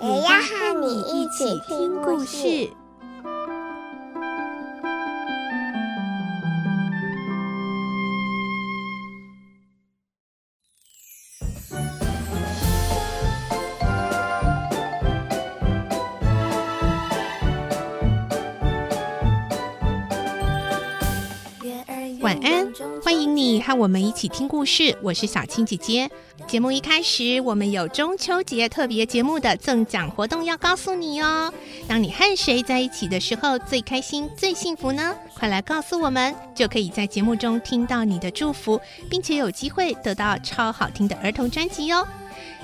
[0.00, 2.70] 也要和你一起听故事。
[22.42, 24.96] 安，欢迎你和我们一起听故事。
[25.02, 26.10] 我是小青姐姐。
[26.46, 31.52] 节目一开始，我们有中秋节特别节目的赠奖活动要告诉你哦。
[31.88, 35.14] 当你和谁在一起的时候最开心、最幸福呢？
[35.34, 42.06] 快来告诉我们，就可以在节目中听到你的祝福，并且有机会得到超好听的儿童专辑哦。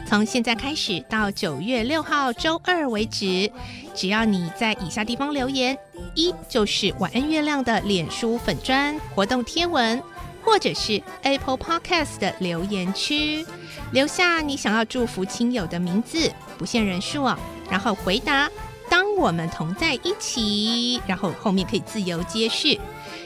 [0.06, 3.50] 从现在开始到九月六号周二为止，
[3.94, 5.76] 只要你在以下地方留言：
[6.14, 10.02] 一就是晚安月亮的脸书粉砖活动贴文，
[10.42, 13.46] 或者是 Apple Podcast 的留言区，
[13.92, 17.38] 留下你想要祝福亲友的名字，不限人数哦。
[17.70, 18.50] 然后回答
[18.90, 22.78] “当我们同在一起”，然后后面可以自由接续，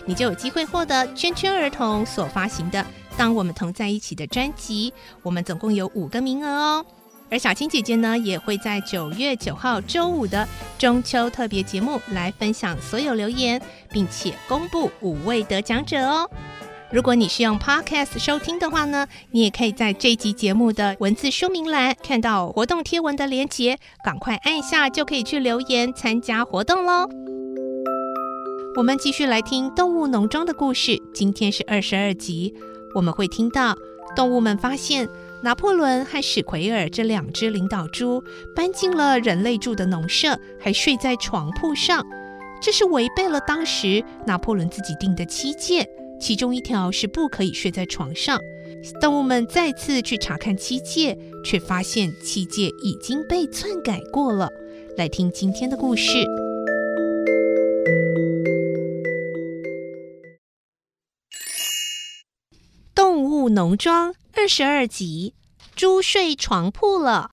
[0.06, 2.86] 你就有机会获得圈圈儿童所发行的。
[3.18, 6.86] 当我们同在一起的专辑，我们总共有五个名额哦。
[7.30, 13.60] 而小青姐姐呢，也会在九月九号周五的中秋特别节目来分享所有留言，
[13.90, 16.30] 并且公布五位得奖者哦。
[16.90, 27.06] 如果你是用 Podcast 收听的话呢，你也可以在这集节目的文字说明栏看到活动贴文的连结，赶快按下就可以去留言参加活动喽。
[28.76, 32.54] 我们继续来听动物农庄的故事，今天是二十二集。
[32.94, 33.76] 我们会听到
[34.16, 35.08] 动物们发现
[35.42, 38.22] 拿破仑和史奎尔这两只领导猪
[38.56, 42.04] 搬进了人类住的农舍，还睡在床铺上，
[42.60, 45.88] 这是违背了当时拿破仑自己定的七戒，
[46.20, 48.40] 其中一条是不可以睡在床上。
[49.00, 54.48] 动物们再次去查看七戒，却发现七戒已经被篡改过了。
[54.96, 56.47] 来听今天的故事。
[63.58, 65.34] 农庄二十二集，
[65.74, 67.32] 猪睡床铺了。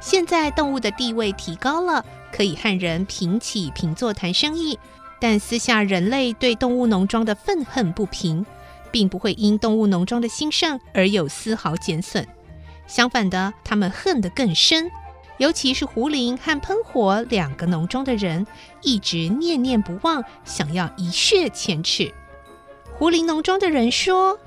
[0.00, 4.76] 现在动物的地位提高了，可以和人平起平坐谈生意。
[5.20, 8.44] 但私下人类对动物农庄的愤恨不平，
[8.90, 12.26] 并不会因动物农庄的兴盛而有丝毫减损。
[12.88, 14.90] 相反的，他们恨得更深。
[15.38, 18.46] 尤其是胡林和喷火两个农庄的人，
[18.82, 22.12] 一直念念不忘，想要一雪前耻。
[22.94, 24.38] 胡林农庄的人说：“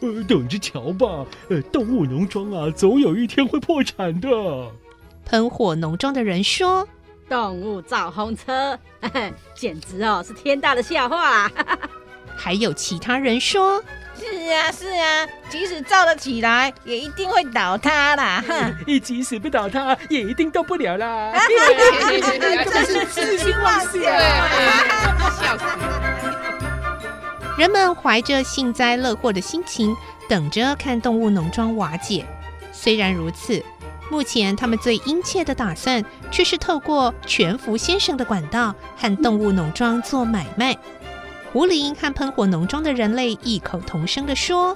[0.00, 4.28] 呃，等着瞧吧，呃，动物农庄啊，总有一天会破产的。”
[5.26, 6.88] 喷火农庄的人说
[7.28, 11.50] ：“动物造红车，呵呵，简直哦是天大的笑话。
[12.34, 13.82] ”还有其他人说。
[14.22, 18.42] 是啊，是啊，即使造得起来，也一定会倒塌啦！
[18.46, 21.32] 哼，一即使不倒塌，也一定动不了啦！
[22.70, 23.92] 真是痴心妄想，
[25.40, 25.64] 笑死！
[27.58, 29.96] 人们怀着幸灾乐祸的心情，
[30.28, 32.24] 等着看动物农庄瓦解。
[32.72, 33.60] 虽然如此，
[34.08, 40.76] 目前他们最殷切的打算，却是透过全福先生的管道，和动物农庄做买卖。
[41.52, 44.74] 胡林和喷火农庄的人类异口同声地说：“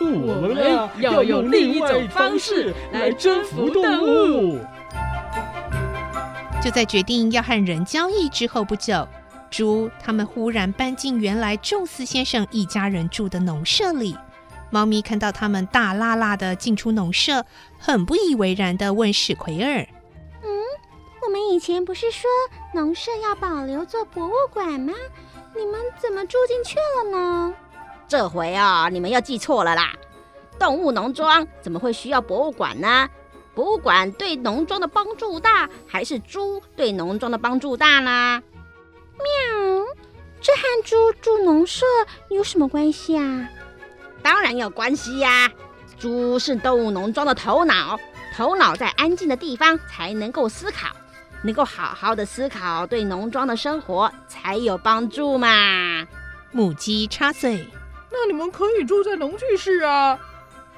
[0.00, 4.60] 我们要用另一种方式来征服动物。”
[6.62, 9.06] 就在决定要和人交易之后不久，
[9.50, 14.16] 猪他们忽然搬进原来宙斯先生一家人住的农舍里。
[14.70, 17.44] 猫咪看到他们大剌剌的进出农舍，
[17.76, 19.80] 很不以为然的问史奎尔
[20.44, 20.48] ：“嗯，
[21.26, 22.28] 我们以前不是说
[22.72, 24.92] 农舍要保留做博物馆吗？”
[25.56, 27.54] 你们怎么住进去了呢？
[28.06, 29.92] 这回啊，你们又记错了啦！
[30.58, 33.08] 动物农庄怎么会需要博物馆呢？
[33.54, 38.42] 博物馆对农庄的帮助大，还是猪对农庄的帮助大呢？
[39.18, 39.84] 喵，
[40.40, 41.84] 这和猪住农舍
[42.28, 43.48] 有什么关系啊？
[44.22, 45.50] 当然有关系呀！
[45.98, 47.98] 猪是动物农庄的头脑，
[48.36, 50.88] 头脑在安静的地方才能够思考。
[51.42, 56.06] 能够好好的思考，对农庄的生活才有帮助嘛。
[56.50, 57.66] 母鸡插嘴
[58.10, 60.18] ：“那你们可以住在农具室啊。”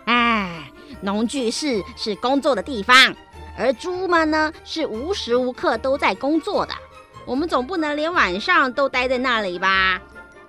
[0.07, 0.71] 哎，
[1.01, 3.15] 农具室是工作的地方，
[3.57, 6.75] 而猪们呢是无时无刻都在工作的。
[7.27, 10.01] 我们总不能连晚上都待在那里吧？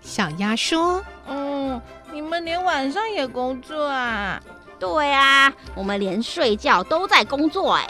[0.02, 1.80] 小鸭说：“嗯，
[2.12, 4.42] 你们连晚上也工作啊？
[4.80, 7.88] 对啊，我们连睡觉都在工作哎。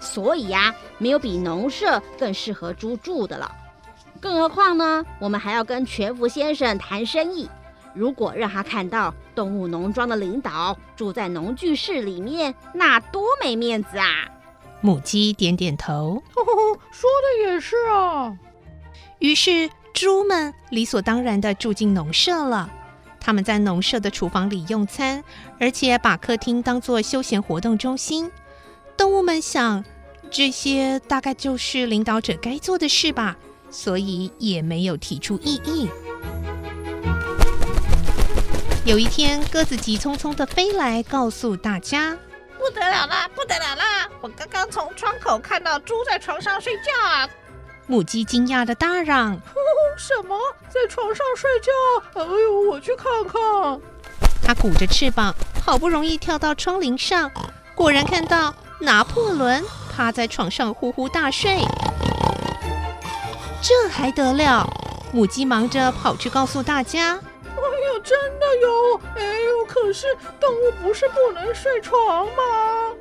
[0.00, 3.54] 所以呀，没有比农舍更适合猪住的了。
[4.20, 7.48] 更何况呢，我们还要跟全福先生谈生意。”
[7.94, 14.06] 如果让他看到动物农庄的领导住在农具室里面，那多没面子啊！
[14.80, 18.36] 母鸡点点头，呵呵，说的也是啊。
[19.18, 22.70] 于是猪们理所当然地住进农舍了。
[23.18, 25.24] 他们在农舍的厨房里用餐，
[25.58, 28.30] 而且把客厅当作休闲活动中心。
[28.98, 29.84] 动物们想，
[30.28, 33.36] 这些大概就是领导者该做的事吧，
[33.70, 35.88] 所以也没有提出异议。
[38.84, 42.18] 有一天，鸽子急匆匆地飞来，告诉大家
[42.58, 44.08] ：“不得了啦，不得了啦！
[44.20, 47.28] 我刚刚从窗口看到猪在床上睡觉啊！”
[47.86, 49.60] 母鸡惊讶的大嚷：“哦，
[49.96, 50.36] 什么？
[50.68, 52.20] 在床上睡觉？
[52.20, 53.80] 哎呦，我去看看！”
[54.42, 57.30] 它鼓着翅膀，好不容易跳到窗棂上，
[57.74, 59.64] 果然看到拿破仑
[59.94, 61.58] 趴在床上呼呼大睡。
[63.62, 64.68] 这还得了？
[65.12, 67.18] 母鸡忙着跑去告诉大家。
[68.04, 69.64] 真的有，哎呦！
[69.66, 70.06] 可是
[70.38, 72.94] 动物不是不能睡床吗？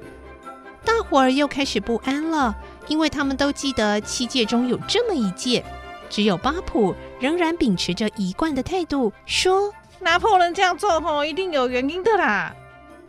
[0.84, 2.56] 大伙儿又开始不安了，
[2.88, 5.64] 因为他们都记得七戒中有这么一戒，
[6.10, 9.72] 只有巴普仍然秉持着一贯的态度，说
[10.02, 12.52] ：“拿破仑这样做吼，一定有原因的啦。”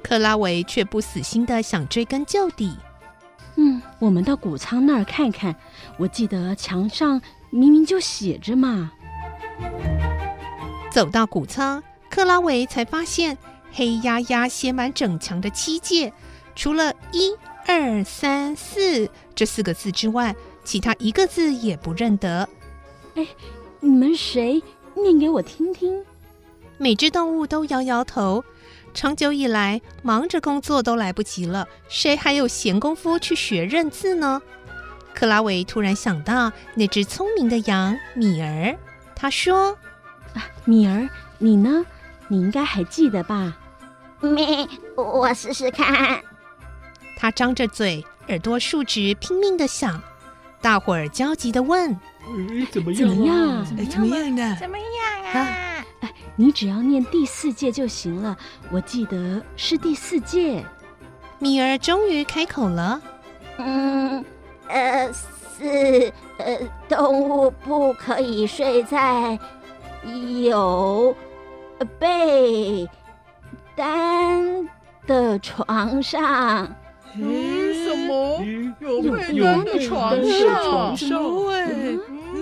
[0.03, 2.77] 克拉维却不死心的想追根究底。
[3.57, 5.55] 嗯，我们到谷仓那儿看看，
[5.97, 8.93] 我记得墙上明明就写着嘛。
[10.91, 13.37] 走到谷仓，克拉维才发现
[13.73, 16.13] 黑压压写满整墙的七戒，
[16.55, 17.35] 除了一
[17.67, 20.35] 二三四这四个字之外，
[20.65, 22.49] 其他一个字也不认得。
[23.17, 23.27] 哎，
[23.81, 24.63] 你们谁
[24.95, 26.05] 念给我听听？
[26.79, 28.45] 每只动物都摇摇头。
[28.99, 34.43] 长久以来，忙着工作都来不及了，谁还有闲工夫去学认字呢？
[35.15, 38.77] 克拉维突然想到那只聪明的羊米儿，
[39.15, 39.79] 他说。
[40.65, 41.09] 米儿，
[41.39, 41.87] 你呢？
[42.27, 43.57] 你应该还记得吧？
[44.21, 46.21] 米，我试试看。
[47.17, 50.03] 他张着嘴，耳朵竖直，拼命地想。
[50.61, 51.97] 大伙儿焦急地问
[52.29, 53.09] ：“嗯，怎么样？
[53.09, 53.65] 怎么样？
[53.89, 54.57] 怎么样的？
[54.57, 55.39] 怎么样啊？
[55.39, 55.68] 啊，
[56.39, 58.39] 你只要念第四届就行了。
[58.71, 60.65] 我记得是第四届。”
[61.41, 63.03] 米儿终于开口了
[63.59, 64.25] ：“嗯，
[64.69, 66.59] 呃，四，呃，
[66.89, 69.39] 动物不可以睡在。”
[70.47, 71.15] 有
[71.99, 72.89] 被
[73.75, 74.69] 单
[75.07, 76.73] 的床上。
[77.17, 78.45] 嗯，什么？
[78.81, 80.97] 有被单的床上？
[80.97, 81.53] 什么？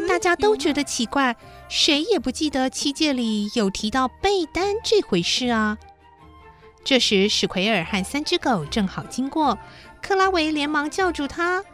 [0.07, 1.37] 大家都觉得奇怪，
[1.69, 5.77] 谁也不记得七戒里有提到被单这回事啊。
[6.85, 9.59] 这时，史奎尔和三只狗正好经过，
[10.01, 11.65] 克拉维连忙叫住他：“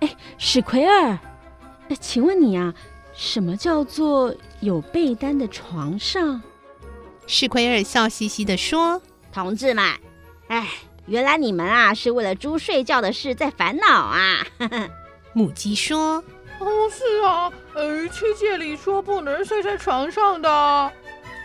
[0.00, 1.18] 哎，史奎尔，
[2.00, 2.74] 请问你啊？”
[3.14, 6.42] 什么叫做有被单的床上？
[7.26, 9.00] 史奎尔笑嘻嘻地说
[9.32, 9.84] ：“同志们，
[10.48, 10.68] 哎，
[11.06, 14.46] 原来你们啊是为了猪睡觉的事在烦恼啊。
[15.32, 16.22] ”母鸡说
[16.66, 20.50] ：“哦，是啊，呃，七戒里说不能睡在床上的。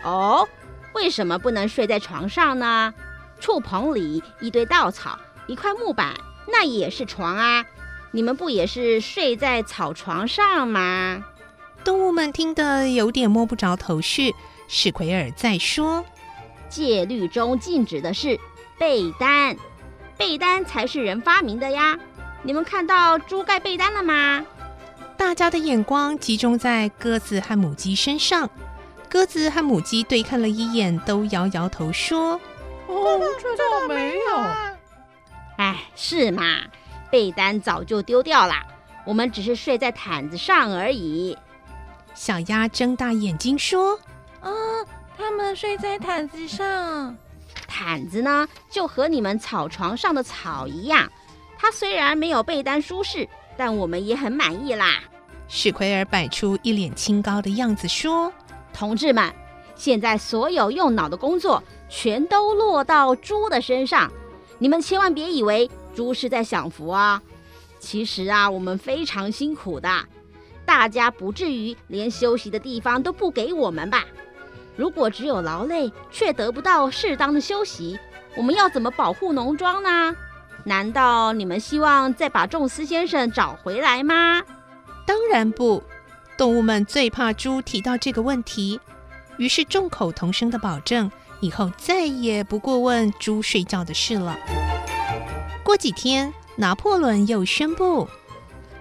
[0.04, 0.48] 哦，
[0.94, 2.92] 为什么不能睡在床上呢？
[3.38, 6.14] 畜棚里一堆稻草，一块木板，
[6.48, 7.64] 那也是床啊。
[8.10, 11.22] 你们不也是睡在草床上吗？”
[11.84, 14.34] 动物们听得有点摸不着头绪。
[14.66, 16.04] 史奎尔在说
[16.68, 18.38] ：“戒律中禁止的是
[18.76, 19.56] 被单，
[20.16, 21.96] 被单才是人发明的呀。
[22.42, 24.44] 你们看到猪盖被单了吗？”
[25.22, 28.50] 大家的眼光集中在鸽子和母鸡身上。
[29.08, 32.32] 鸽子和母鸡对看了一眼，都摇摇头说
[32.86, 34.36] ：“哦，这倒没有。
[35.56, 36.58] 哎，是嘛？
[37.08, 38.54] 被单早就丢掉了，
[39.06, 41.38] 我们只是睡在毯子上而已。”
[42.14, 43.94] 小鸭睁大眼睛说
[44.42, 44.86] ：“啊、哦，
[45.16, 47.16] 他们睡在毯子上。
[47.68, 51.10] 毯子呢，就和你们草床上的草一样。
[51.56, 53.26] 它虽然没有被单舒适，
[53.56, 54.98] 但我们也很满意啦。”
[55.54, 58.32] 史奎尔摆出一脸清高的样子说
[58.72, 59.30] ：“同志们，
[59.76, 64.10] 现在所有用脑的工作全都落到猪的身上，
[64.58, 67.20] 你们千万别以为猪是在享福啊！
[67.78, 69.90] 其实啊，我们非常辛苦的。”
[70.64, 74.06] 大家不至于连休息的地方都不给我们吧？
[74.74, 77.98] 如果只有劳累却得不到适当的休息，
[78.34, 80.16] 我们要怎么保护农庄呢？
[80.64, 84.42] 难道你们希望再把仲斯先生找回来吗？
[85.06, 85.82] 当然不，
[86.36, 88.80] 动物们最怕猪提到这个问题，
[89.36, 94.38] 于是众口同声的保证，以后再也不过问猪睡觉的事了。
[95.64, 98.08] 过几天，拿破仑又宣布，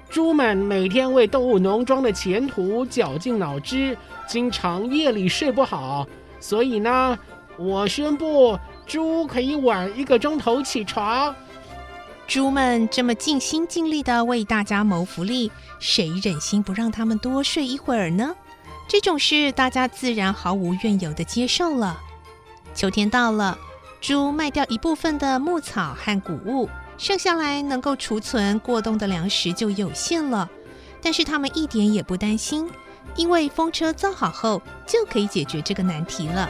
[0.09, 3.97] 猪们每天为动物农庄的前途绞尽脑汁，
[4.27, 6.07] 经常夜里睡不好，
[6.39, 7.17] 所以呢，
[7.57, 11.33] 我宣布，猪可以晚一个钟头起床。
[12.31, 18.33] 猪们这么尽心尽力地为大家谋福利，谁忍心不让他们多睡一会儿呢？
[18.87, 21.99] 这种事大家自然毫无怨尤地接受了。
[22.73, 23.57] 秋天到了，
[23.99, 30.49] 猪卖掉一部分的牧草和谷物，剩下来能够储存过冬的粮食就有限了。
[31.01, 32.65] 但是他们一点也不担心，
[33.17, 36.49] 因为风车造好后就可以解决这个难题了。